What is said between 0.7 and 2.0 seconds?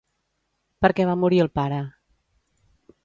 Per què va morir el pare?